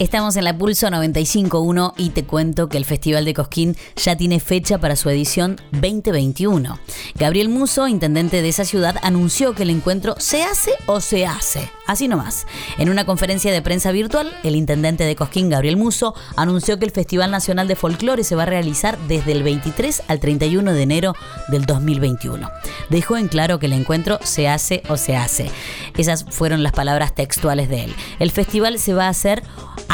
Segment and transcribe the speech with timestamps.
[0.00, 4.40] Estamos en la Pulso 95.1 y te cuento que el Festival de Cosquín ya tiene
[4.40, 6.80] fecha para su edición 2021.
[7.14, 11.70] Gabriel Muso, intendente de esa ciudad, anunció que el encuentro se hace o se hace.
[11.86, 12.46] Así nomás.
[12.78, 16.90] En una conferencia de prensa virtual, el intendente de Cosquín, Gabriel Muso, anunció que el
[16.90, 21.14] Festival Nacional de Folclore se va a realizar desde el 23 al 31 de enero
[21.48, 22.50] del 2021.
[22.90, 25.50] Dejó en claro que el encuentro se hace o se hace.
[25.96, 27.94] Esas fueron las palabras textuales de él.
[28.18, 29.44] El festival se va a hacer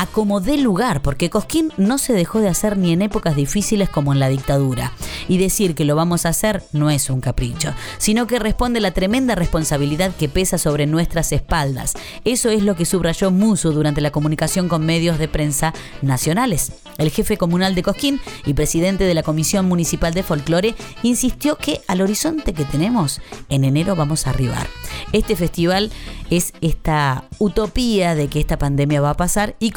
[0.01, 3.91] a como dé lugar, porque Cosquín no se dejó de hacer ni en épocas difíciles
[3.91, 4.95] como en la dictadura.
[5.29, 8.93] Y decir que lo vamos a hacer no es un capricho, sino que responde la
[8.93, 11.93] tremenda responsabilidad que pesa sobre nuestras espaldas.
[12.25, 16.73] Eso es lo que subrayó Muso durante la comunicación con medios de prensa nacionales.
[16.97, 21.83] El jefe comunal de Cosquín y presidente de la Comisión Municipal de Folclore insistió que
[21.89, 24.67] al horizonte que tenemos, en enero vamos a arribar.
[25.13, 25.91] Este festival
[26.31, 29.73] es esta utopía de que esta pandemia va a pasar y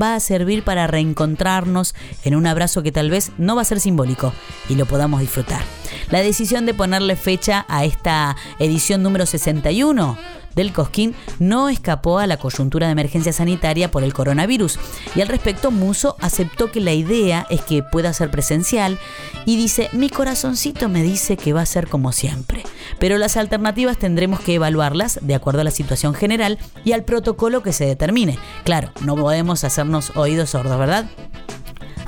[0.00, 1.94] Va a servir para reencontrarnos
[2.24, 4.32] en un abrazo que tal vez no va a ser simbólico
[4.68, 5.62] y lo podamos disfrutar.
[6.10, 10.18] La decisión de ponerle fecha a esta edición número 61
[10.54, 14.78] del Cosquín no escapó a la coyuntura de emergencia sanitaria por el coronavirus.
[15.14, 18.98] Y al respecto, Muso aceptó que la idea es que pueda ser presencial
[19.46, 22.62] y dice, mi corazoncito me dice que va a ser como siempre.
[22.98, 27.62] Pero las alternativas tendremos que evaluarlas de acuerdo a la situación general y al protocolo
[27.62, 28.38] que se determine.
[28.64, 31.06] Claro, no podemos hacernos oídos sordos, ¿verdad?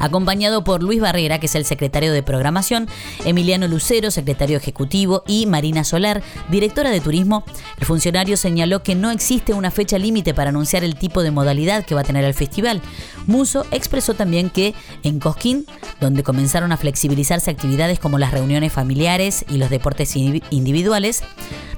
[0.05, 2.89] Acompañado por Luis Barrera, que es el secretario de Programación,
[3.25, 7.45] Emiliano Lucero, secretario ejecutivo, y Marina Solar, directora de Turismo.
[7.79, 11.85] El funcionario señaló que no existe una fecha límite para anunciar el tipo de modalidad
[11.85, 12.81] que va a tener el festival.
[13.27, 15.67] Muso expresó también que en Cosquín,
[16.01, 21.23] donde comenzaron a flexibilizarse actividades como las reuniones familiares y los deportes individuales,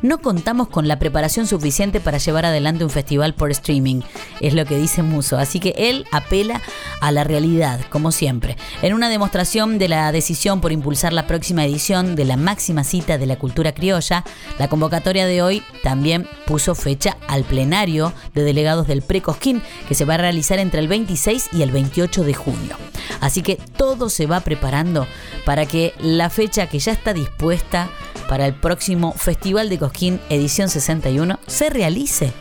[0.06, 4.02] no contamos con la preparación suficiente para llevar adelante un festival por streaming,
[4.40, 5.36] es lo que dice Muso.
[5.36, 6.60] Así que él apela
[7.00, 8.56] a la realidad, como siempre.
[8.82, 13.18] En una demostración de la decisión por impulsar la próxima edición de la máxima cita
[13.18, 14.25] de la cultura criolla,
[14.58, 20.04] la convocatoria de hoy también puso fecha al plenario de delegados del Precosquín, que se
[20.04, 22.76] va a realizar entre el 26 y el 28 de junio.
[23.20, 25.06] Así que todo se va preparando
[25.44, 27.88] para que la fecha que ya está dispuesta
[28.28, 32.32] para el próximo Festival de Cosquín edición 61 se realice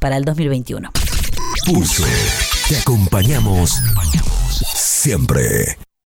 [0.00, 0.90] para el 2021.
[1.66, 2.04] Pulso,
[2.68, 3.70] te acompañamos
[4.74, 5.76] siempre.